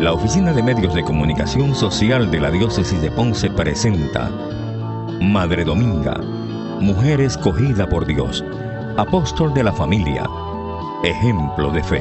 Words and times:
La 0.00 0.14
Oficina 0.14 0.54
de 0.54 0.62
Medios 0.62 0.94
de 0.94 1.04
Comunicación 1.04 1.74
Social 1.74 2.30
de 2.30 2.40
la 2.40 2.50
Diócesis 2.50 3.02
de 3.02 3.10
Ponce 3.10 3.50
presenta 3.50 4.30
Madre 5.20 5.62
Dominga, 5.62 6.16
mujer 6.80 7.20
escogida 7.20 7.86
por 7.86 8.06
Dios, 8.06 8.42
apóstol 8.96 9.52
de 9.52 9.62
la 9.62 9.74
familia, 9.74 10.26
ejemplo 11.04 11.70
de 11.70 11.82
fe. 11.82 12.00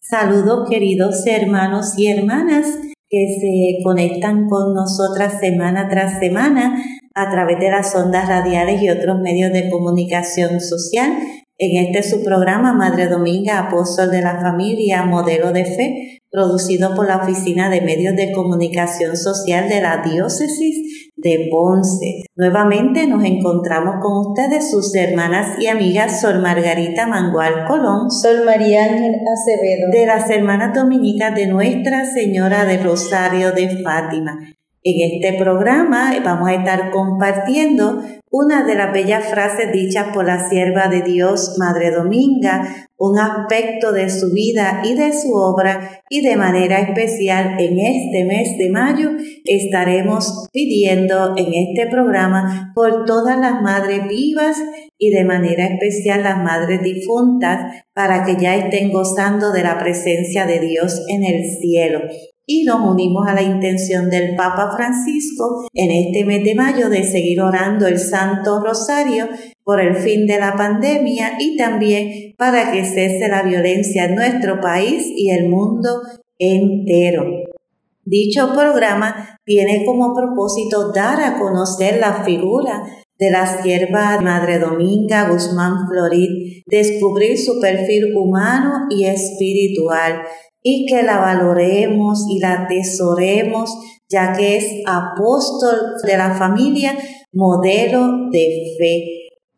Saludos 0.00 0.68
queridos 0.68 1.24
hermanos 1.28 1.96
y 1.96 2.08
hermanas 2.08 2.66
que 3.08 3.26
se 3.40 3.84
conectan 3.84 4.48
con 4.48 4.74
nosotras 4.74 5.38
semana 5.38 5.88
tras 5.88 6.18
semana 6.18 6.74
a 7.14 7.30
través 7.30 7.58
de 7.58 7.70
las 7.70 7.94
ondas 7.94 8.28
radiales 8.28 8.82
y 8.82 8.90
otros 8.90 9.20
medios 9.20 9.52
de 9.52 9.70
comunicación 9.70 10.60
social. 10.60 11.12
En 11.58 11.86
este 11.86 12.02
su 12.02 12.24
programa 12.24 12.72
Madre 12.72 13.06
Dominga, 13.06 13.60
Apóstol 13.60 14.10
de 14.10 14.22
la 14.22 14.40
Familia, 14.40 15.04
Modelo 15.04 15.52
de 15.52 15.64
Fe, 15.64 16.18
producido 16.30 16.94
por 16.94 17.06
la 17.06 17.18
Oficina 17.18 17.68
de 17.68 17.82
Medios 17.82 18.16
de 18.16 18.32
Comunicación 18.32 19.16
Social 19.16 19.68
de 19.68 19.82
la 19.82 19.98
Diócesis 19.98 21.10
de 21.14 21.48
Ponce. 21.50 22.24
Nuevamente 22.34 23.06
nos 23.06 23.22
encontramos 23.24 23.96
con 24.00 24.30
ustedes, 24.30 24.70
sus 24.70 24.94
hermanas 24.94 25.58
y 25.60 25.68
amigas 25.68 26.20
Sol 26.20 26.40
Margarita 26.40 27.06
Mangual 27.06 27.66
Colón, 27.68 28.10
Sol 28.10 28.44
María 28.44 28.84
Ángel 28.84 29.14
Acevedo, 29.14 29.90
de 29.92 30.06
las 30.06 30.28
hermanas 30.30 30.74
dominicas 30.74 31.34
de 31.34 31.46
Nuestra 31.46 32.06
Señora 32.06 32.64
de 32.64 32.78
Rosario 32.78 33.52
de 33.52 33.82
Fátima. 33.84 34.38
En 34.84 35.12
este 35.12 35.38
programa 35.38 36.12
vamos 36.24 36.48
a 36.48 36.54
estar 36.54 36.90
compartiendo 36.90 38.02
una 38.32 38.66
de 38.66 38.74
las 38.74 38.92
bellas 38.92 39.26
frases 39.26 39.70
dichas 39.70 40.08
por 40.12 40.26
la 40.26 40.48
sierva 40.48 40.88
de 40.88 41.02
Dios, 41.02 41.54
Madre 41.56 41.92
Dominga, 41.92 42.88
un 42.98 43.16
aspecto 43.16 43.92
de 43.92 44.10
su 44.10 44.32
vida 44.32 44.82
y 44.84 44.94
de 44.94 45.12
su 45.12 45.34
obra 45.34 46.02
y 46.08 46.20
de 46.22 46.34
manera 46.34 46.80
especial 46.80 47.60
en 47.60 47.78
este 47.78 48.24
mes 48.24 48.58
de 48.58 48.70
mayo 48.70 49.10
estaremos 49.44 50.48
pidiendo 50.52 51.34
en 51.36 51.54
este 51.54 51.86
programa 51.88 52.72
por 52.74 53.04
todas 53.04 53.38
las 53.38 53.62
madres 53.62 54.08
vivas 54.08 54.56
y 54.98 55.10
de 55.10 55.24
manera 55.24 55.66
especial 55.66 56.24
las 56.24 56.38
madres 56.38 56.82
difuntas 56.82 57.84
para 57.94 58.24
que 58.24 58.36
ya 58.36 58.56
estén 58.56 58.90
gozando 58.90 59.52
de 59.52 59.62
la 59.62 59.78
presencia 59.78 60.44
de 60.44 60.58
Dios 60.58 61.04
en 61.08 61.22
el 61.22 61.44
cielo 61.60 62.00
y 62.46 62.64
nos 62.64 62.80
unimos 62.80 63.26
a 63.28 63.34
la 63.34 63.42
intención 63.42 64.10
del 64.10 64.34
Papa 64.36 64.74
Francisco 64.76 65.66
en 65.72 65.90
este 65.90 66.24
mes 66.24 66.44
de 66.44 66.54
mayo 66.54 66.88
de 66.88 67.04
seguir 67.04 67.40
orando 67.40 67.86
el 67.86 67.98
Santo 67.98 68.60
Rosario 68.60 69.28
por 69.64 69.80
el 69.80 69.94
fin 69.96 70.26
de 70.26 70.38
la 70.38 70.54
pandemia 70.56 71.36
y 71.38 71.56
también 71.56 72.34
para 72.36 72.72
que 72.72 72.84
cese 72.84 73.28
la 73.28 73.42
violencia 73.42 74.06
en 74.06 74.16
nuestro 74.16 74.60
país 74.60 75.06
y 75.16 75.30
el 75.30 75.48
mundo 75.48 76.02
entero. 76.38 77.24
Dicho 78.04 78.52
programa 78.52 79.38
tiene 79.44 79.84
como 79.84 80.14
propósito 80.14 80.92
dar 80.92 81.22
a 81.22 81.38
conocer 81.38 82.00
la 82.00 82.24
figura 82.24 82.82
de 83.18 83.30
la 83.30 83.62
sierva 83.62 84.20
Madre 84.20 84.58
Dominga 84.58 85.28
Guzmán 85.28 85.86
Florid, 85.88 86.62
descubrir 86.66 87.38
su 87.38 87.60
perfil 87.60 88.16
humano 88.16 88.86
y 88.90 89.04
espiritual, 89.04 90.22
y 90.62 90.86
que 90.86 91.02
la 91.02 91.18
valoremos 91.18 92.26
y 92.28 92.38
la 92.38 92.62
atesoremos, 92.62 93.76
ya 94.08 94.32
que 94.32 94.56
es 94.56 94.66
apóstol 94.86 95.94
de 96.04 96.16
la 96.16 96.34
familia, 96.34 96.96
modelo 97.32 98.30
de 98.30 98.74
fe, 98.78 99.04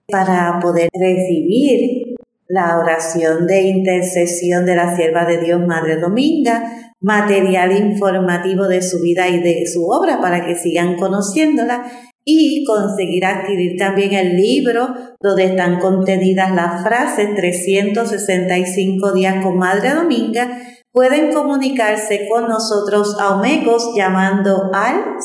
para 0.08 0.58
poder 0.60 0.88
recibir 0.92 2.14
la 2.48 2.78
oración 2.78 3.46
de 3.46 3.62
intercesión 3.62 4.66
de 4.66 4.76
la 4.76 4.96
sierva 4.96 5.24
de 5.24 5.40
Dios 5.40 5.60
Madre 5.66 5.96
Dominga, 5.96 6.92
material 7.00 7.76
informativo 7.76 8.66
de 8.66 8.82
su 8.82 9.00
vida 9.00 9.28
y 9.28 9.40
de 9.40 9.66
su 9.66 9.86
obra 9.86 10.20
para 10.20 10.46
que 10.46 10.54
sigan 10.54 10.96
conociéndola 10.96 11.84
y 12.24 12.64
conseguir 12.64 13.26
adquirir 13.26 13.76
también 13.78 14.14
el 14.14 14.36
libro 14.36 14.94
donde 15.20 15.44
están 15.44 15.78
contenidas 15.78 16.54
las 16.54 16.82
frases 16.82 17.34
365 17.34 19.12
días 19.12 19.44
con 19.44 19.58
Madre 19.58 19.90
Dominga 19.90 20.58
Pueden 20.94 21.32
comunicarse 21.32 22.28
con 22.30 22.46
nosotros 22.46 23.16
a 23.18 23.34
Omegos 23.34 23.96
llamando 23.96 24.70
al 24.72 25.16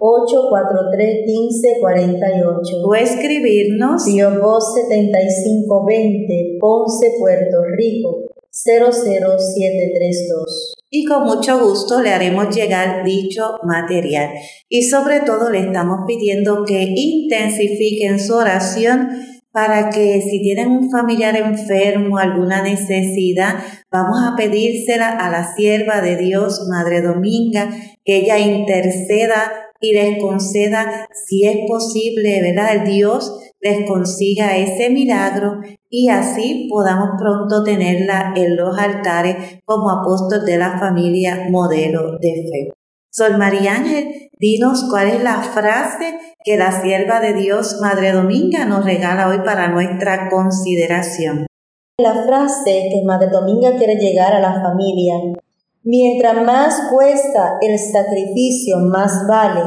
787-843-1548 0.00 2.84
o 2.84 2.94
escribirnos 2.96 4.04
Voz 4.40 4.74
7520 4.74 6.56
Ponce, 6.58 7.12
Puerto 7.20 7.62
Rico 7.76 8.24
00732 8.50 10.74
y 10.90 11.04
con 11.04 11.22
mucho 11.22 11.60
gusto 11.60 12.02
le 12.02 12.10
haremos 12.10 12.52
llegar 12.52 13.04
dicho 13.04 13.58
material. 13.62 14.30
Y 14.68 14.88
sobre 14.88 15.20
todo 15.20 15.50
le 15.50 15.60
estamos 15.60 16.00
pidiendo 16.06 16.64
que 16.64 16.94
intensifiquen 16.96 18.18
su 18.18 18.34
oración 18.34 19.37
para 19.52 19.90
que 19.90 20.20
si 20.20 20.40
tienen 20.42 20.70
un 20.70 20.90
familiar 20.90 21.36
enfermo, 21.36 22.18
alguna 22.18 22.62
necesidad, 22.62 23.54
vamos 23.90 24.18
a 24.24 24.36
pedírsela 24.36 25.08
a 25.08 25.30
la 25.30 25.54
sierva 25.54 26.00
de 26.00 26.16
Dios, 26.16 26.66
Madre 26.70 27.02
Dominga, 27.02 27.70
que 28.04 28.18
ella 28.18 28.38
interceda 28.38 29.52
y 29.80 29.92
les 29.92 30.20
conceda, 30.20 31.08
si 31.12 31.46
es 31.46 31.58
posible, 31.68 32.42
¿verdad? 32.42 32.76
El 32.76 32.84
Dios 32.84 33.38
les 33.60 33.88
consiga 33.88 34.56
ese 34.56 34.90
milagro 34.90 35.60
y 35.88 36.08
así 36.08 36.68
podamos 36.70 37.10
pronto 37.18 37.64
tenerla 37.64 38.32
en 38.36 38.56
los 38.56 38.78
altares 38.78 39.60
como 39.64 39.90
apóstol 39.90 40.44
de 40.44 40.58
la 40.58 40.78
familia 40.78 41.46
modelo 41.50 42.18
de 42.18 42.46
fe. 42.50 42.72
Sol 43.10 43.38
María 43.38 43.76
Ángel, 43.76 44.27
dinos 44.38 44.86
cuál 44.90 45.08
es 45.08 45.22
la 45.22 45.42
frase 45.42 46.18
que 46.44 46.56
la 46.56 46.80
sierva 46.80 47.20
de 47.20 47.34
Dios, 47.34 47.78
Madre 47.80 48.12
Dominga, 48.12 48.64
nos 48.64 48.84
regala 48.84 49.28
hoy 49.28 49.38
para 49.44 49.68
nuestra 49.68 50.28
consideración. 50.30 51.46
La 51.98 52.24
frase 52.24 52.88
que 52.90 53.02
Madre 53.04 53.28
Dominga 53.30 53.76
quiere 53.76 53.96
llegar 53.96 54.32
a 54.32 54.40
la 54.40 54.62
familia. 54.62 55.14
Mientras 55.82 56.42
más 56.44 56.88
cuesta 56.92 57.58
el 57.60 57.78
sacrificio, 57.78 58.78
más 58.78 59.26
vale 59.28 59.62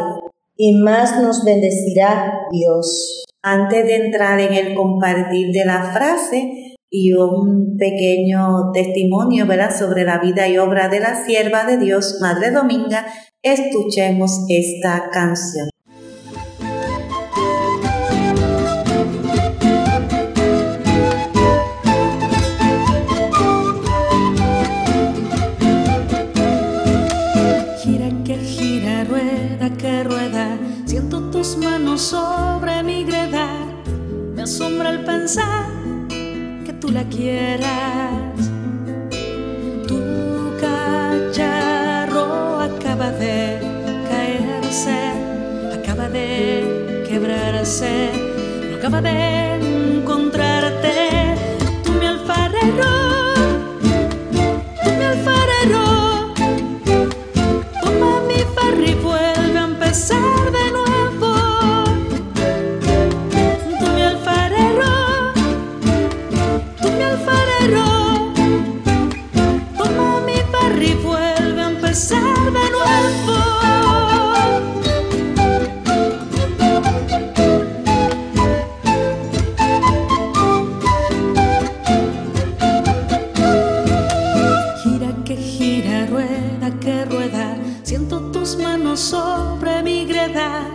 y 0.56 0.82
más 0.82 1.22
nos 1.22 1.44
bendecirá 1.44 2.48
Dios. 2.52 3.24
Antes 3.44 3.86
de 3.86 3.96
entrar 4.06 4.40
en 4.40 4.54
el 4.54 4.76
compartir 4.76 5.52
de 5.52 5.66
la 5.66 5.92
frase, 5.92 6.72
y 6.94 7.14
un 7.14 7.78
pequeño 7.78 8.72
testimonio 8.74 9.48
¿verdad? 9.48 9.74
sobre 9.74 10.04
la 10.04 10.20
vida 10.20 10.50
y 10.50 10.58
obra 10.58 10.90
de 10.90 11.00
la 11.00 11.24
sierva 11.24 11.64
de 11.64 11.78
Dios, 11.78 12.18
Madre 12.20 12.52
Dominga, 12.52 13.06
escuchemos 13.44 14.46
esta 14.50 15.10
canción. 15.10 15.70
Gira 27.84 28.10
que 28.24 28.38
gira, 28.38 29.04
rueda 29.06 29.70
que 29.78 30.04
rueda, 30.04 30.58
siento 30.86 31.32
tus 31.32 31.58
manos 31.58 32.02
sobre 32.02 32.84
mi 32.84 33.04
greda, 33.04 33.48
me 34.36 34.44
asombra 34.44 34.92
el 34.92 35.04
pensar 35.04 35.66
que 36.64 36.74
tú 36.80 36.92
la 36.92 37.04
quieras. 37.06 38.41
No 48.82 48.88
acaba 48.88 49.02
de 49.02 49.10
encontrarte. 49.10 49.61
Sobre 88.96 89.84
mi 89.84 90.06
greda, 90.06 90.66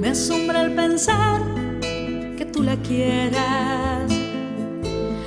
me 0.00 0.10
asombra 0.10 0.62
el 0.62 0.74
pensar 0.74 1.52
tú 2.52 2.62
la 2.62 2.76
quieras. 2.76 4.12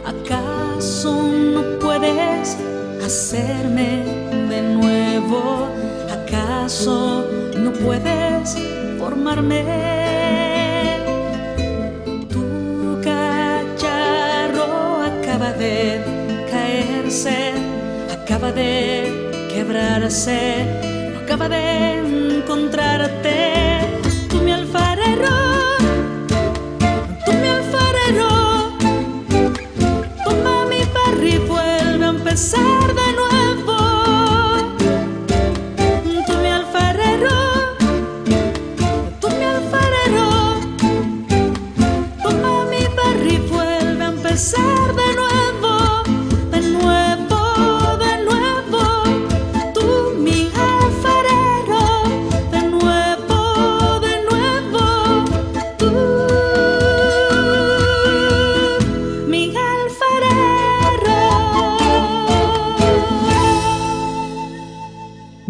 ¿Acaso 0.06 1.32
no 1.32 1.80
puedes 1.80 2.58
hacerme 3.04 4.04
de 4.50 4.62
nuevo? 4.62 5.68
¿Acaso 6.12 7.26
no 7.58 7.72
puedes 7.74 8.56
formarme? 9.00 9.64
Tu 12.30 13.02
cacharro 13.04 14.70
acaba 15.04 15.52
de 15.54 16.02
caerse, 16.52 17.54
acaba 18.12 18.52
de 18.52 19.48
quebrarse, 19.52 20.95
acaba 21.26 21.50
de 21.50 22.38
encontrarte. 22.38 23.80
Tú 24.30 24.38
mi 24.42 24.52
alfarero, 24.52 25.36
tú 27.26 27.32
mi 27.42 27.48
alfarero, 27.48 28.30
toma 30.24 30.66
mi 30.70 30.82
barro 30.94 31.28
y 31.28 31.38
vuelve 31.40 32.06
a 32.06 32.10
empezar 32.10 32.94
de 32.94 33.05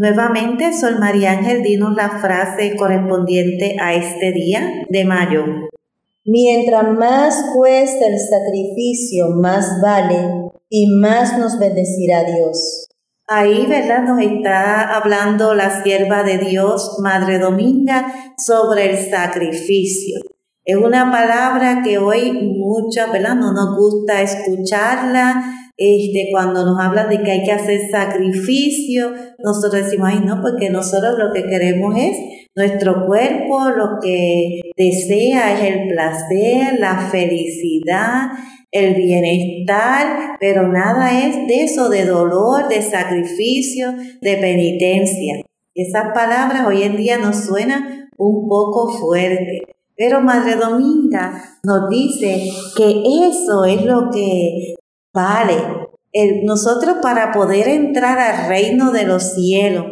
Nuevamente, 0.06 0.72
Sol 0.72 1.00
María 1.00 1.32
Ángel, 1.32 1.64
dinos 1.64 1.96
la 1.96 2.20
frase 2.20 2.76
correspondiente 2.76 3.76
a 3.82 3.96
este 3.96 4.34
día 4.34 4.86
de 4.88 5.04
mayo. 5.04 5.44
Mientras 6.24 6.94
más 6.94 7.44
cuesta 7.56 8.06
el 8.06 8.20
sacrificio, 8.20 9.30
más 9.30 9.82
vale 9.82 10.52
y 10.70 10.96
más 11.02 11.40
nos 11.40 11.58
bendecirá 11.58 12.24
Dios. 12.24 12.88
Ahí, 13.26 13.66
¿verdad? 13.66 14.04
Nos 14.04 14.22
está 14.22 14.96
hablando 14.96 15.56
la 15.56 15.82
sierva 15.82 16.22
de 16.22 16.38
Dios, 16.38 16.98
Madre 17.02 17.40
Dominga, 17.40 18.06
sobre 18.38 18.92
el 18.92 19.10
sacrificio. 19.10 20.20
Es 20.66 20.76
una 20.76 21.12
palabra 21.12 21.82
que 21.84 21.98
hoy 21.98 22.32
muchas, 22.60 23.12
¿verdad? 23.12 23.34
No 23.34 23.54
nos 23.54 23.76
gusta 23.76 24.22
escucharla. 24.22 25.65
Este, 25.78 26.30
cuando 26.32 26.66
nos 26.66 26.80
hablan 26.80 27.10
de 27.10 27.22
que 27.22 27.32
hay 27.32 27.44
que 27.44 27.52
hacer 27.52 27.82
sacrificio, 27.92 29.14
nosotros 29.44 29.84
decimos, 29.84 30.10
ay, 30.12 30.22
no, 30.26 30.42
porque 30.42 30.70
nosotros 30.70 31.16
lo 31.18 31.34
que 31.34 31.44
queremos 31.44 31.96
es 31.98 32.18
nuestro 32.56 33.06
cuerpo, 33.06 33.70
lo 33.70 34.00
que 34.02 34.62
desea 34.78 35.54
es 35.54 35.74
el 35.74 35.90
placer, 35.90 36.80
la 36.80 37.10
felicidad, 37.12 38.30
el 38.72 38.96
bienestar, 38.96 40.38
pero 40.40 40.68
nada 40.68 41.26
es 41.26 41.48
de 41.48 41.64
eso, 41.64 41.90
de 41.90 42.06
dolor, 42.06 42.70
de 42.70 42.82
sacrificio, 42.82 43.94
de 44.22 44.38
penitencia. 44.38 45.42
Esas 45.74 46.14
palabras 46.14 46.66
hoy 46.66 46.84
en 46.84 46.96
día 46.96 47.18
nos 47.18 47.46
suenan 47.46 48.10
un 48.18 48.48
poco 48.48 48.94
fuertes. 48.94 49.62
Pero 49.98 50.22
Madre 50.22 50.56
Dominga 50.56 51.60
nos 51.64 51.90
dice 51.90 52.50
que 52.78 53.04
eso 53.28 53.66
es 53.66 53.84
lo 53.84 54.10
que 54.12 54.76
vale. 55.16 55.56
El, 56.12 56.46
nosotros 56.46 56.98
para 57.02 57.32
poder 57.32 57.68
entrar 57.68 58.20
al 58.20 58.48
reino 58.48 58.92
de 58.92 59.06
los 59.06 59.34
cielos, 59.34 59.86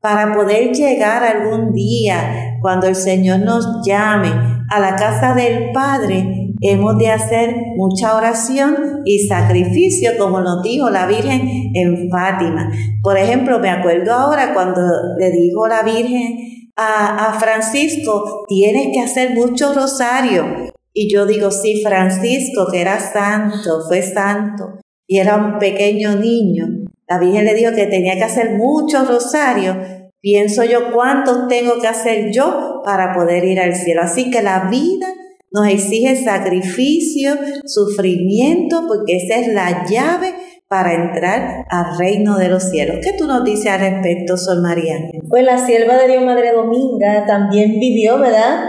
para 0.00 0.34
poder 0.34 0.72
llegar 0.72 1.24
algún 1.24 1.72
día 1.72 2.58
cuando 2.60 2.86
el 2.86 2.94
Señor 2.94 3.40
nos 3.40 3.84
llame 3.84 4.30
a 4.70 4.78
la 4.78 4.94
casa 4.94 5.34
del 5.34 5.72
Padre, 5.72 6.52
hemos 6.60 6.98
de 6.98 7.10
hacer 7.10 7.56
mucha 7.76 8.16
oración 8.16 9.02
y 9.04 9.26
sacrificio, 9.26 10.12
como 10.18 10.40
nos 10.40 10.62
dijo 10.62 10.90
la 10.90 11.06
Virgen 11.06 11.72
en 11.74 12.08
Fátima. 12.10 12.70
Por 13.02 13.18
ejemplo, 13.18 13.58
me 13.58 13.70
acuerdo 13.70 14.12
ahora 14.12 14.54
cuando 14.54 14.80
le 15.18 15.30
dijo 15.30 15.66
la 15.66 15.82
Virgen 15.82 16.70
a, 16.76 17.30
a 17.30 17.40
Francisco, 17.40 18.44
tienes 18.46 18.88
que 18.92 19.00
hacer 19.00 19.34
mucho 19.34 19.72
rosario. 19.74 20.75
Y 20.98 21.12
yo 21.12 21.26
digo, 21.26 21.50
sí, 21.50 21.82
Francisco, 21.82 22.68
que 22.72 22.80
era 22.80 22.98
santo, 22.98 23.82
fue 23.86 24.00
santo, 24.00 24.78
y 25.06 25.18
era 25.18 25.36
un 25.36 25.58
pequeño 25.58 26.16
niño. 26.16 26.86
La 27.06 27.18
Virgen 27.18 27.44
le 27.44 27.52
dijo 27.52 27.72
que 27.74 27.84
tenía 27.84 28.14
que 28.14 28.24
hacer 28.24 28.56
muchos 28.56 29.06
rosarios. 29.06 29.76
Pienso 30.22 30.64
yo 30.64 30.92
cuántos 30.94 31.48
tengo 31.48 31.78
que 31.82 31.86
hacer 31.86 32.32
yo 32.32 32.80
para 32.82 33.12
poder 33.12 33.44
ir 33.44 33.60
al 33.60 33.74
cielo. 33.74 34.00
Así 34.04 34.30
que 34.30 34.40
la 34.40 34.70
vida 34.70 35.06
nos 35.52 35.68
exige 35.68 36.16
sacrificio, 36.16 37.36
sufrimiento, 37.66 38.84
porque 38.88 39.18
esa 39.18 39.38
es 39.38 39.48
la 39.48 39.84
llave 39.84 40.32
para 40.66 40.94
entrar 40.94 41.66
al 41.68 41.98
reino 41.98 42.38
de 42.38 42.48
los 42.48 42.70
cielos. 42.70 43.00
¿Qué 43.02 43.12
tú 43.12 43.26
nos 43.26 43.44
dices 43.44 43.66
al 43.66 43.80
respecto, 43.80 44.38
Sol 44.38 44.62
María? 44.62 44.96
Pues 45.28 45.44
la 45.44 45.58
sierva 45.58 45.98
de 45.98 46.08
Dios 46.08 46.24
Madre 46.24 46.52
Dominga 46.52 47.26
también 47.26 47.78
vivió, 47.78 48.18
¿verdad? 48.18 48.64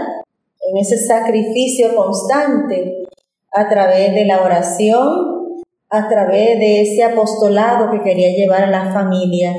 En 0.70 0.76
ese 0.76 0.98
sacrificio 0.98 1.94
constante 1.94 3.04
a 3.52 3.68
través 3.68 4.14
de 4.14 4.26
la 4.26 4.42
oración, 4.42 5.64
a 5.90 6.08
través 6.08 6.58
de 6.58 6.82
ese 6.82 7.02
apostolado 7.02 7.90
que 7.90 8.02
quería 8.02 8.36
llevar 8.36 8.64
a 8.64 8.70
la 8.70 8.92
familia. 8.92 9.54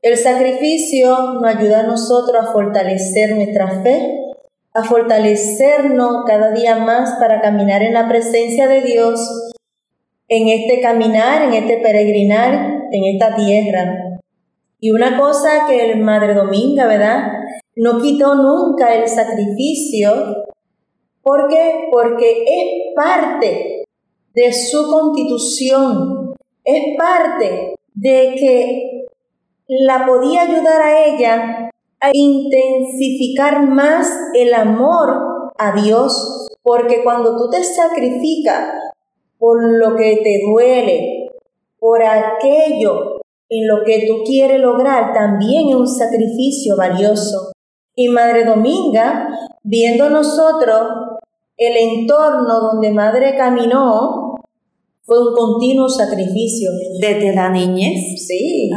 El 0.00 0.16
sacrificio 0.16 1.34
nos 1.34 1.44
ayuda 1.44 1.80
a 1.80 1.86
nosotros 1.86 2.42
a 2.42 2.52
fortalecer 2.52 3.34
nuestra 3.34 3.82
fe, 3.82 4.00
a 4.72 4.84
fortalecernos 4.84 6.24
cada 6.26 6.52
día 6.52 6.76
más 6.76 7.16
para 7.18 7.40
caminar 7.40 7.82
en 7.82 7.94
la 7.94 8.08
presencia 8.08 8.68
de 8.68 8.80
Dios, 8.80 9.20
en 10.28 10.48
este 10.48 10.80
caminar, 10.80 11.42
en 11.42 11.54
este 11.54 11.78
peregrinar, 11.78 12.54
en 12.90 13.04
esta 13.04 13.34
tierra. 13.34 14.18
Y 14.80 14.90
una 14.92 15.18
cosa 15.18 15.66
que 15.68 15.90
el 15.90 16.00
Madre 16.00 16.34
Dominga, 16.34 16.86
¿verdad? 16.86 17.32
No 17.80 18.00
quitó 18.00 18.34
nunca 18.34 18.92
el 18.92 19.08
sacrificio. 19.08 20.10
¿Por 21.22 21.48
qué? 21.48 21.88
Porque 21.92 22.42
es 22.42 22.94
parte 22.96 23.84
de 24.34 24.52
su 24.52 24.90
constitución, 24.90 26.34
es 26.64 26.98
parte 26.98 27.76
de 27.94 28.34
que 28.36 29.04
la 29.68 30.06
podía 30.06 30.42
ayudar 30.42 30.82
a 30.82 31.06
ella 31.06 31.70
a 32.00 32.10
intensificar 32.12 33.68
más 33.68 34.10
el 34.34 34.54
amor 34.54 35.52
a 35.56 35.80
Dios, 35.80 36.48
porque 36.64 37.04
cuando 37.04 37.36
tú 37.36 37.48
te 37.48 37.62
sacrificas 37.62 38.74
por 39.38 39.62
lo 39.62 39.94
que 39.94 40.16
te 40.24 40.40
duele, 40.50 41.28
por 41.78 42.02
aquello 42.02 43.20
en 43.48 43.68
lo 43.68 43.84
que 43.84 44.04
tú 44.08 44.24
quieres 44.24 44.60
lograr, 44.60 45.12
también 45.12 45.68
es 45.68 45.76
un 45.76 45.86
sacrificio 45.86 46.76
valioso. 46.76 47.52
Y 48.00 48.06
Madre 48.10 48.44
Dominga, 48.44 49.28
viendo 49.64 50.08
nosotros 50.08 50.82
el 51.56 51.76
entorno 51.76 52.60
donde 52.60 52.92
Madre 52.92 53.36
caminó, 53.36 54.36
fue 55.02 55.18
un 55.18 55.34
continuo 55.34 55.88
sacrificio. 55.88 56.70
Desde 57.00 57.34
la 57.34 57.50
niñez. 57.50 58.24
Sí. 58.24 58.70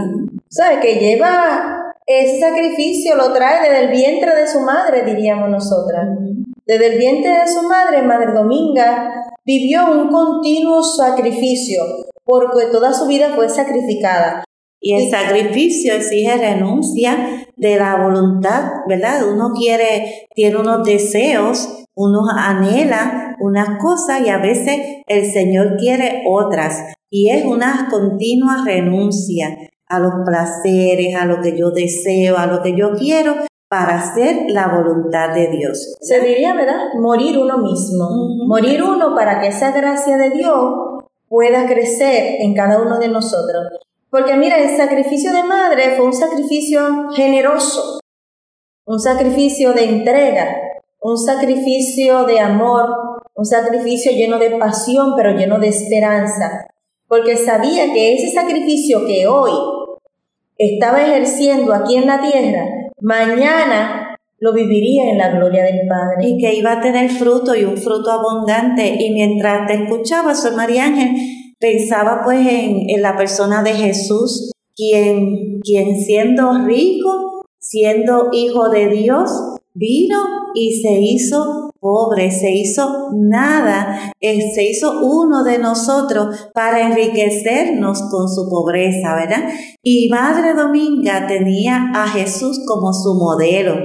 ¿Sabe? 0.49 0.79
Que 0.79 0.95
lleva 0.95 1.93
ese 2.07 2.39
sacrificio, 2.39 3.15
lo 3.15 3.31
trae 3.31 3.69
desde 3.69 3.85
el 3.85 3.91
vientre 3.91 4.35
de 4.35 4.47
su 4.47 4.59
madre, 4.61 5.03
diríamos 5.03 5.51
nosotras. 5.51 6.17
Desde 6.65 6.87
el 6.87 6.97
vientre 6.97 7.41
de 7.41 7.47
su 7.47 7.61
madre, 7.67 8.01
Madre 8.01 8.33
Dominga, 8.33 9.07
vivió 9.45 9.91
un 9.91 10.09
continuo 10.09 10.81
sacrificio, 10.81 11.83
porque 12.23 12.71
toda 12.71 12.91
su 12.91 13.05
vida 13.05 13.33
fue 13.35 13.47
sacrificada. 13.49 14.43
Y 14.81 14.95
el 14.95 15.11
sacrificio 15.11 15.93
exige 15.93 16.35
renuncia 16.37 17.45
de 17.55 17.77
la 17.77 17.97
voluntad, 17.97 18.71
¿verdad? 18.87 19.29
Uno 19.31 19.51
quiere, 19.55 20.27
tiene 20.33 20.57
unos 20.57 20.83
deseos, 20.83 21.85
uno 21.95 22.21
anhela 22.35 23.35
unas 23.39 23.77
cosas 23.79 24.21
y 24.25 24.29
a 24.29 24.39
veces 24.39 24.79
el 25.07 25.31
Señor 25.31 25.77
quiere 25.77 26.23
otras. 26.27 26.81
Y 27.11 27.29
es 27.29 27.45
una 27.45 27.89
continua 27.91 28.63
renuncia 28.65 29.55
a 29.87 29.99
los 29.99 30.13
placeres, 30.25 31.15
a 31.15 31.25
lo 31.25 31.41
que 31.41 31.57
yo 31.57 31.69
deseo, 31.69 32.37
a 32.37 32.47
lo 32.47 32.63
que 32.63 32.75
yo 32.75 32.93
quiero, 32.93 33.35
para 33.69 33.99
hacer 33.99 34.45
la 34.47 34.67
voluntad 34.67 35.33
de 35.33 35.49
Dios. 35.49 35.95
Se 36.01 36.19
diría, 36.21 36.53
¿verdad? 36.55 36.93
Morir 36.99 37.37
uno 37.37 37.57
mismo. 37.57 38.09
Morir 38.47 38.81
uno 38.83 39.13
para 39.15 39.39
que 39.39 39.47
esa 39.47 39.71
gracia 39.71 40.17
de 40.17 40.31
Dios 40.31 40.73
pueda 41.27 41.67
crecer 41.67 42.37
en 42.39 42.55
cada 42.55 42.81
uno 42.81 42.99
de 42.99 43.09
nosotros. 43.09 43.63
Porque 44.11 44.35
mira, 44.35 44.57
el 44.57 44.75
sacrificio 44.75 45.31
de 45.31 45.43
madre 45.43 45.95
fue 45.95 46.05
un 46.05 46.13
sacrificio 46.13 47.09
generoso, 47.15 48.01
un 48.85 48.99
sacrificio 48.99 49.71
de 49.71 49.85
entrega, 49.85 50.53
un 51.01 51.17
sacrificio 51.17 52.25
de 52.25 52.41
amor, 52.41 53.21
un 53.33 53.45
sacrificio 53.45 54.11
lleno 54.11 54.37
de 54.37 54.51
pasión, 54.51 55.13
pero 55.15 55.31
lleno 55.31 55.59
de 55.59 55.69
esperanza, 55.69 56.67
porque 57.07 57.37
sabía 57.37 57.85
que 57.93 58.15
ese 58.15 58.33
sacrificio 58.33 59.05
que 59.07 59.27
hoy 59.27 59.51
estaba 60.57 61.01
ejerciendo 61.03 61.73
aquí 61.73 61.95
en 61.95 62.07
la 62.07 62.19
tierra, 62.19 62.65
mañana 62.99 64.17
lo 64.41 64.53
viviría 64.53 65.11
en 65.11 65.19
la 65.19 65.29
gloria 65.29 65.63
del 65.63 65.87
Padre. 65.87 66.27
Y 66.27 66.37
que 66.37 66.55
iba 66.55 66.73
a 66.73 66.81
tener 66.81 67.09
fruto 67.11 67.55
y 67.55 67.63
un 67.63 67.77
fruto 67.77 68.11
abundante. 68.11 68.97
Y 68.99 69.11
mientras 69.11 69.67
te 69.67 69.83
escuchaba, 69.83 70.33
soy 70.33 70.55
María 70.55 70.85
Ángel, 70.85 71.15
pensaba 71.61 72.21
pues 72.25 72.45
en, 72.45 73.01
la 73.01 73.15
persona 73.15 73.63
de 73.63 73.73
Jesús, 73.73 74.51
quien, 74.75 75.59
quien 75.61 76.01
siendo 76.01 76.65
rico, 76.65 77.43
siendo 77.59 78.29
hijo 78.33 78.69
de 78.69 78.87
Dios, 78.89 79.31
vino 79.73 80.17
y 80.55 80.81
se 80.81 80.99
hizo 80.99 81.71
pobre, 81.79 82.31
se 82.31 82.51
hizo 82.51 83.11
nada, 83.13 84.11
eh, 84.19 84.51
se 84.53 84.69
hizo 84.69 84.99
uno 85.01 85.43
de 85.43 85.59
nosotros 85.59 86.49
para 86.53 86.87
enriquecernos 86.87 88.01
con 88.11 88.27
su 88.27 88.49
pobreza, 88.49 89.15
¿verdad? 89.15 89.49
Y 89.81 90.09
Madre 90.09 90.53
Dominga 90.53 91.27
tenía 91.27 91.91
a 91.93 92.07
Jesús 92.07 92.59
como 92.67 92.91
su 92.91 93.13
modelo 93.15 93.75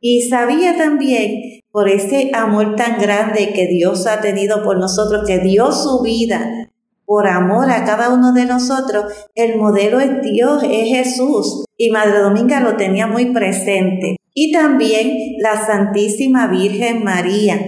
y 0.00 0.22
sabía 0.22 0.76
también 0.76 1.62
por 1.70 1.88
ese 1.88 2.30
amor 2.34 2.74
tan 2.76 3.00
grande 3.00 3.52
que 3.54 3.66
Dios 3.66 4.06
ha 4.06 4.20
tenido 4.20 4.62
por 4.64 4.78
nosotros, 4.78 5.22
que 5.26 5.38
dio 5.38 5.70
su 5.72 6.00
vida 6.02 6.71
por 7.12 7.28
amor 7.28 7.70
a 7.70 7.84
cada 7.84 8.08
uno 8.08 8.32
de 8.32 8.46
nosotros, 8.46 9.04
el 9.34 9.58
modelo 9.58 10.00
es 10.00 10.22
Dios, 10.22 10.62
es 10.62 10.88
Jesús. 10.88 11.66
Y 11.76 11.90
Madre 11.90 12.20
Dominga 12.20 12.60
lo 12.60 12.78
tenía 12.78 13.06
muy 13.06 13.34
presente. 13.34 14.16
Y 14.32 14.50
también 14.50 15.18
la 15.36 15.62
Santísima 15.62 16.46
Virgen 16.46 17.04
María, 17.04 17.60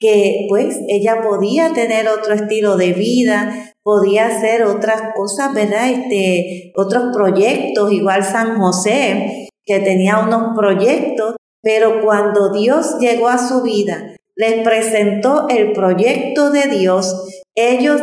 que 0.00 0.46
pues 0.48 0.80
ella 0.88 1.20
podía 1.20 1.74
tener 1.74 2.08
otro 2.08 2.32
estilo 2.32 2.78
de 2.78 2.94
vida, 2.94 3.74
podía 3.82 4.28
hacer 4.28 4.62
otras 4.62 5.12
cosas, 5.14 5.52
¿verdad? 5.52 5.90
Este, 5.90 6.72
otros 6.74 7.14
proyectos, 7.14 7.92
igual 7.92 8.24
San 8.24 8.58
José, 8.58 9.50
que 9.66 9.80
tenía 9.80 10.20
unos 10.20 10.56
proyectos, 10.56 11.36
pero 11.60 12.00
cuando 12.02 12.50
Dios 12.50 12.96
llegó 12.98 13.28
a 13.28 13.36
su 13.36 13.60
vida, 13.60 14.16
les 14.36 14.62
presentó 14.62 15.48
el 15.50 15.72
proyecto 15.72 16.48
de 16.48 16.68
Dios, 16.68 17.44
ellos 17.54 18.00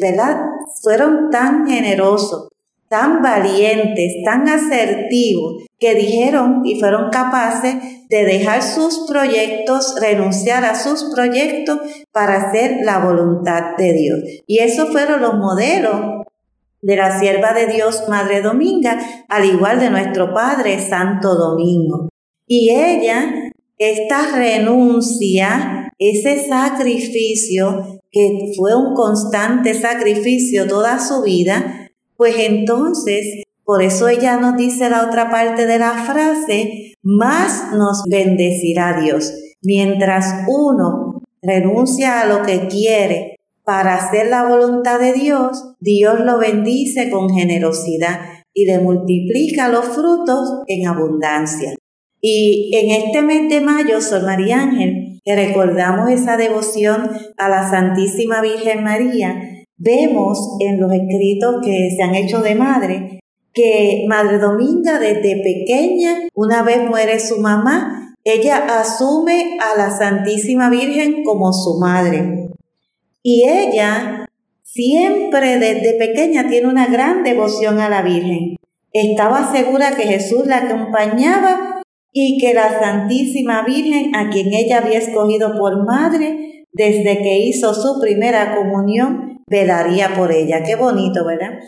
¿verdad? 0.00 0.40
Fueron 0.82 1.30
tan 1.30 1.66
generosos, 1.66 2.48
tan 2.88 3.22
valientes, 3.22 4.14
tan 4.24 4.48
asertivos, 4.48 5.64
que 5.78 5.94
dijeron 5.94 6.62
y 6.64 6.78
fueron 6.78 7.10
capaces 7.10 7.76
de 8.08 8.24
dejar 8.24 8.62
sus 8.62 9.06
proyectos, 9.08 9.94
renunciar 10.00 10.64
a 10.64 10.74
sus 10.74 11.12
proyectos 11.14 11.78
para 12.12 12.36
hacer 12.36 12.78
la 12.82 12.98
voluntad 12.98 13.76
de 13.78 13.92
Dios. 13.94 14.18
Y 14.46 14.58
esos 14.58 14.90
fueron 14.90 15.22
los 15.22 15.34
modelos 15.34 16.26
de 16.82 16.96
la 16.96 17.18
sierva 17.18 17.52
de 17.52 17.66
Dios, 17.66 18.04
Madre 18.08 18.42
Dominga, 18.42 18.98
al 19.28 19.44
igual 19.44 19.80
de 19.80 19.90
nuestro 19.90 20.34
Padre 20.34 20.78
Santo 20.80 21.34
Domingo. 21.34 22.08
Y 22.46 22.70
ella, 22.70 23.49
esta 23.80 24.36
renuncia, 24.36 25.90
ese 25.98 26.46
sacrificio, 26.46 27.98
que 28.12 28.52
fue 28.54 28.76
un 28.76 28.94
constante 28.94 29.72
sacrificio 29.72 30.68
toda 30.68 30.98
su 30.98 31.22
vida, 31.22 31.88
pues 32.18 32.34
entonces, 32.38 33.42
por 33.64 33.82
eso 33.82 34.08
ella 34.08 34.36
nos 34.36 34.58
dice 34.58 34.90
la 34.90 35.06
otra 35.06 35.30
parte 35.30 35.64
de 35.64 35.78
la 35.78 35.92
frase, 35.92 36.94
más 37.02 37.72
nos 37.72 38.02
bendecirá 38.06 39.00
Dios. 39.00 39.32
Mientras 39.62 40.44
uno 40.46 41.22
renuncia 41.40 42.20
a 42.20 42.26
lo 42.26 42.42
que 42.42 42.68
quiere 42.68 43.36
para 43.64 43.94
hacer 43.94 44.26
la 44.26 44.46
voluntad 44.46 45.00
de 45.00 45.14
Dios, 45.14 45.74
Dios 45.80 46.20
lo 46.20 46.38
bendice 46.38 47.08
con 47.08 47.30
generosidad 47.30 48.20
y 48.52 48.66
le 48.66 48.78
multiplica 48.80 49.70
los 49.70 49.86
frutos 49.86 50.64
en 50.66 50.86
abundancia. 50.86 51.79
Y 52.20 52.70
en 52.76 53.04
este 53.04 53.22
mes 53.22 53.48
de 53.48 53.60
mayo, 53.60 54.00
Sor 54.00 54.24
María 54.24 54.62
Ángel 54.62 55.10
que 55.24 55.36
recordamos 55.36 56.10
esa 56.10 56.36
devoción 56.36 57.10
a 57.36 57.48
la 57.48 57.68
Santísima 57.68 58.40
Virgen 58.40 58.82
María, 58.82 59.64
vemos 59.76 60.56
en 60.60 60.80
los 60.80 60.92
escritos 60.92 61.56
que 61.62 61.90
se 61.94 62.02
han 62.02 62.14
hecho 62.14 62.40
de 62.40 62.54
madre 62.54 63.20
que 63.52 64.04
Madre 64.08 64.38
Dominga 64.38 64.98
desde 64.98 65.42
pequeña, 65.42 66.28
una 66.34 66.62
vez 66.62 66.88
muere 66.88 67.18
su 67.18 67.40
mamá, 67.40 68.14
ella 68.22 68.80
asume 68.80 69.58
a 69.60 69.76
la 69.76 69.90
Santísima 69.90 70.70
Virgen 70.70 71.24
como 71.24 71.52
su 71.52 71.78
madre. 71.80 72.48
Y 73.22 73.48
ella 73.48 74.26
siempre 74.62 75.58
desde 75.58 75.94
pequeña 75.94 76.48
tiene 76.48 76.68
una 76.68 76.86
gran 76.86 77.24
devoción 77.24 77.80
a 77.80 77.88
la 77.88 78.02
Virgen. 78.02 78.56
Estaba 78.92 79.52
segura 79.52 79.96
que 79.96 80.04
Jesús 80.04 80.46
la 80.46 80.58
acompañaba 80.58 81.69
y 82.12 82.38
que 82.38 82.54
la 82.54 82.80
Santísima 82.80 83.64
Virgen, 83.64 84.14
a 84.14 84.30
quien 84.30 84.52
ella 84.52 84.78
había 84.78 84.98
escogido 84.98 85.56
por 85.58 85.84
madre, 85.84 86.66
desde 86.72 87.18
que 87.18 87.38
hizo 87.38 87.74
su 87.74 88.00
primera 88.00 88.54
comunión, 88.54 89.42
velaría 89.46 90.14
por 90.16 90.32
ella. 90.32 90.62
Qué 90.62 90.76
bonito, 90.76 91.24
¿verdad? 91.24 91.58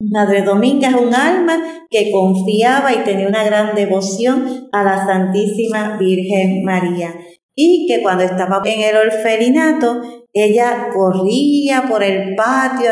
Madre 0.00 0.42
Dominga 0.42 0.90
es 0.90 0.94
un 0.94 1.14
alma 1.14 1.86
que 1.88 2.10
confiaba 2.10 2.92
y 2.92 3.04
tenía 3.04 3.28
una 3.28 3.44
gran 3.44 3.74
devoción 3.74 4.68
a 4.72 4.82
la 4.82 5.06
Santísima 5.06 5.96
Virgen 5.98 6.62
María 6.64 7.14
y 7.56 7.86
que 7.88 8.02
cuando 8.02 8.22
estaba 8.22 8.60
en 8.66 8.82
el 8.82 8.96
orfelinato, 8.96 10.02
ella 10.34 10.88
corría 10.92 11.84
por 11.88 12.02
el 12.02 12.36
patio 12.36 12.90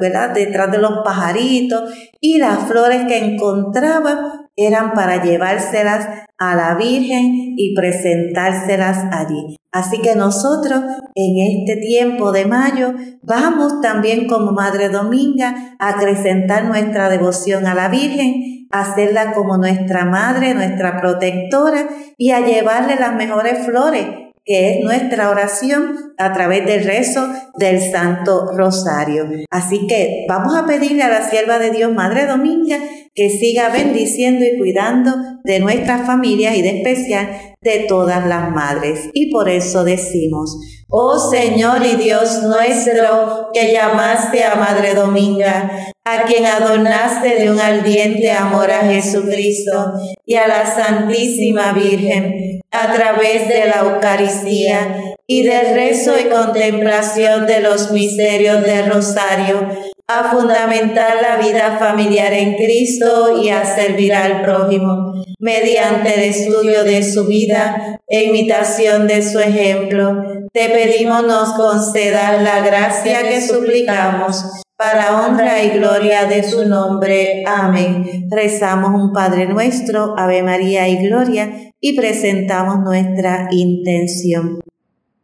¿verdad? 0.00 0.32
detrás 0.32 0.72
de 0.72 0.78
los 0.78 1.02
pajaritos 1.04 1.92
y 2.18 2.38
las 2.38 2.60
flores 2.60 3.04
que 3.06 3.18
encontraba 3.18 4.45
eran 4.56 4.92
para 4.92 5.22
llevárselas 5.22 6.08
a 6.38 6.54
la 6.54 6.74
Virgen 6.74 7.54
y 7.56 7.74
presentárselas 7.74 9.04
allí. 9.12 9.56
Así 9.72 10.00
que 10.00 10.16
nosotros 10.16 10.80
en 11.14 11.60
este 11.60 11.80
tiempo 11.80 12.32
de 12.32 12.46
mayo 12.46 12.94
vamos 13.22 13.80
también 13.82 14.26
como 14.26 14.52
Madre 14.52 14.88
Dominga 14.88 15.76
a 15.78 15.90
acrecentar 15.90 16.64
nuestra 16.64 17.08
devoción 17.10 17.66
a 17.66 17.74
la 17.74 17.88
Virgen, 17.88 18.66
a 18.70 18.80
hacerla 18.80 19.32
como 19.32 19.58
nuestra 19.58 20.06
Madre, 20.06 20.54
nuestra 20.54 20.98
protectora 21.00 21.88
y 22.16 22.30
a 22.30 22.40
llevarle 22.40 22.96
las 22.96 23.14
mejores 23.14 23.66
flores 23.66 24.06
que 24.46 24.70
es 24.70 24.84
nuestra 24.84 25.28
oración 25.28 26.14
a 26.18 26.32
través 26.32 26.64
del 26.64 26.84
rezo 26.84 27.28
del 27.58 27.80
Santo 27.80 28.52
Rosario. 28.56 29.26
Así 29.50 29.86
que 29.88 30.24
vamos 30.28 30.56
a 30.56 30.66
pedirle 30.66 31.02
a 31.02 31.08
la 31.08 31.28
sierva 31.28 31.58
de 31.58 31.72
Dios, 31.72 31.92
Madre 31.92 32.26
Dominga, 32.26 32.78
que 33.14 33.28
siga 33.28 33.70
bendiciendo 33.70 34.44
y 34.44 34.56
cuidando 34.56 35.12
de 35.42 35.58
nuestras 35.58 36.06
familias 36.06 36.56
y 36.56 36.62
de 36.62 36.78
especial 36.78 37.55
de 37.60 37.86
todas 37.88 38.26
las 38.26 38.50
madres. 38.50 39.10
Y 39.12 39.32
por 39.32 39.48
eso 39.48 39.84
decimos, 39.84 40.56
oh 40.88 41.18
Señor 41.18 41.84
y 41.84 41.96
Dios 41.96 42.42
nuestro, 42.42 43.48
que 43.52 43.72
llamaste 43.72 44.44
a 44.44 44.54
Madre 44.54 44.94
Dominga, 44.94 45.70
a 46.04 46.22
quien 46.22 46.46
adornaste 46.46 47.36
de 47.36 47.50
un 47.50 47.60
ardiente 47.60 48.30
amor 48.30 48.70
a 48.70 48.80
Jesucristo 48.80 49.92
y 50.24 50.36
a 50.36 50.46
la 50.46 50.66
Santísima 50.66 51.72
Virgen 51.72 52.60
a 52.70 52.92
través 52.92 53.48
de 53.48 53.66
la 53.66 53.80
Eucaristía 53.80 55.16
y 55.26 55.42
del 55.42 55.74
rezo 55.74 56.18
y 56.18 56.28
contemplación 56.28 57.46
de 57.46 57.60
los 57.60 57.90
misterios 57.90 58.62
del 58.62 58.90
rosario, 58.90 59.68
a 60.08 60.30
fundamentar 60.30 61.16
la 61.20 61.36
vida 61.36 61.78
familiar 61.78 62.32
en 62.32 62.54
Cristo 62.54 63.42
y 63.42 63.48
a 63.48 63.64
servir 63.64 64.14
al 64.14 64.42
prójimo, 64.42 65.24
mediante 65.40 66.14
el 66.14 66.30
estudio 66.30 66.84
de 66.84 67.02
su 67.02 67.26
vida 67.26 68.00
e 68.06 68.24
imitación 68.24 69.08
de 69.08 69.22
su 69.22 69.40
ejemplo. 69.40 70.22
Te 70.52 70.68
pedimos 70.68 71.24
nos 71.24 71.54
concedas 71.54 72.40
la 72.40 72.60
gracia 72.60 73.28
que 73.28 73.40
suplicamos 73.40 74.44
para 74.76 75.26
honra 75.26 75.62
y 75.62 75.70
gloria 75.70 76.26
de 76.26 76.42
su 76.42 76.68
nombre. 76.68 77.42
Amén. 77.46 78.28
Rezamos 78.30 78.90
un 78.94 79.12
Padre 79.12 79.46
nuestro, 79.46 80.14
Ave 80.16 80.42
María 80.42 80.88
y 80.88 81.04
Gloria, 81.06 81.72
y 81.80 81.96
presentamos 81.96 82.78
nuestra 82.80 83.48
intención. 83.50 84.60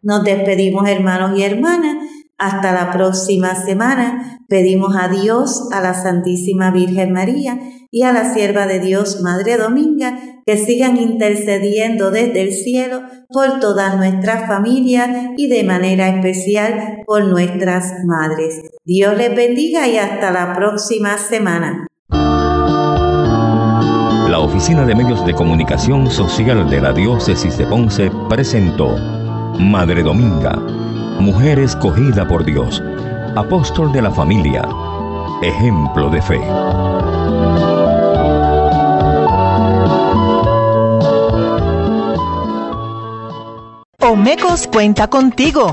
Nos 0.02 0.24
despedimos 0.24 0.88
hermanos 0.88 1.38
y 1.38 1.44
hermanas. 1.44 1.96
Hasta 2.42 2.72
la 2.72 2.90
próxima 2.90 3.54
semana. 3.54 4.40
Pedimos 4.48 4.96
a 4.96 5.06
Dios, 5.06 5.68
a 5.72 5.80
la 5.80 5.94
Santísima 5.94 6.72
Virgen 6.72 7.12
María 7.12 7.56
y 7.92 8.02
a 8.02 8.12
la 8.12 8.34
Sierva 8.34 8.66
de 8.66 8.80
Dios, 8.80 9.20
Madre 9.22 9.56
Dominga, 9.56 10.18
que 10.44 10.56
sigan 10.56 10.96
intercediendo 10.96 12.10
desde 12.10 12.42
el 12.42 12.52
cielo 12.52 13.02
por 13.28 13.60
todas 13.60 13.96
nuestras 13.96 14.48
familias 14.48 15.08
y 15.36 15.46
de 15.46 15.62
manera 15.62 16.08
especial 16.08 17.02
por 17.06 17.26
nuestras 17.26 17.92
madres. 18.06 18.60
Dios 18.84 19.16
les 19.16 19.36
bendiga 19.36 19.86
y 19.86 19.98
hasta 19.98 20.32
la 20.32 20.52
próxima 20.52 21.18
semana. 21.18 21.86
La 24.28 24.40
Oficina 24.40 24.84
de 24.84 24.96
Medios 24.96 25.24
de 25.24 25.32
Comunicación 25.32 26.10
Social 26.10 26.68
de 26.68 26.80
la 26.80 26.92
Diócesis 26.92 27.56
de 27.56 27.66
Ponce 27.66 28.10
presentó 28.28 28.96
Madre 29.60 30.02
Dominga 30.02 30.81
mujer 31.20 31.58
escogida 31.58 32.26
por 32.26 32.44
Dios, 32.44 32.82
apóstol 33.36 33.92
de 33.92 34.02
la 34.02 34.10
familia, 34.10 34.68
ejemplo 35.42 36.10
de 36.10 36.22
fe. 36.22 36.40
Omecos 44.00 44.66
cuenta 44.66 45.08
contigo. 45.08 45.72